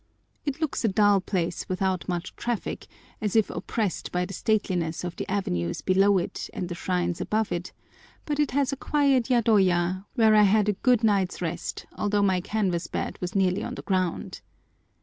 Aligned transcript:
It 0.47 0.59
looks 0.59 0.83
a 0.83 0.87
dull 0.87 1.21
place 1.21 1.69
without 1.69 2.09
much 2.09 2.35
traffic, 2.35 2.87
as 3.21 3.35
if 3.35 3.51
oppressed 3.51 4.11
by 4.11 4.25
the 4.25 4.33
stateliness 4.33 5.03
of 5.03 5.15
the 5.15 5.29
avenues 5.31 5.81
below 5.81 6.17
it 6.17 6.49
and 6.55 6.67
the 6.69 6.73
shrines 6.73 7.21
above 7.21 7.51
it, 7.51 7.71
but 8.25 8.39
it 8.39 8.49
has 8.49 8.73
a 8.73 8.77
quiet 8.77 9.29
yadoya, 9.29 10.05
where 10.15 10.33
I 10.33 10.41
had 10.41 10.67
a 10.67 10.73
good 10.73 11.03
night's 11.03 11.39
rest, 11.39 11.85
although 11.95 12.23
my 12.23 12.41
canvas 12.41 12.87
bed 12.87 13.19
was 13.21 13.35
nearly 13.35 13.61
on 13.63 13.75
the 13.75 13.83
ground. 13.83 14.41